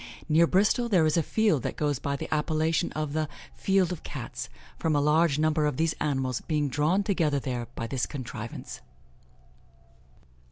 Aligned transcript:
Near 0.27 0.47
Bristol 0.47 0.89
there 0.89 1.05
is 1.05 1.15
a 1.15 1.21
field 1.21 1.61
that 1.61 1.75
goes 1.75 1.99
by 1.99 2.15
the 2.15 2.27
appellation 2.33 2.91
of 2.93 3.13
the 3.13 3.29
'Field 3.53 3.91
of 3.91 4.01
Cats,' 4.01 4.49
from 4.79 4.95
a 4.95 4.99
large 4.99 5.37
number 5.37 5.67
of 5.67 5.77
these 5.77 5.93
animals 6.01 6.41
being 6.41 6.69
drawn 6.69 7.03
together 7.03 7.39
there 7.39 7.67
by 7.75 7.85
this 7.85 8.07
contrivance." 8.07 8.81